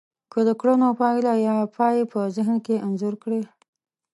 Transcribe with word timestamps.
که 0.31 0.39
د 0.47 0.49
کړنو 0.61 0.89
پايله 0.99 1.33
يا 1.47 1.57
پای 1.77 1.97
په 2.11 2.19
ذهن 2.35 2.55
کې 2.65 2.83
انځور 2.85 3.13
کړی. 3.23 3.41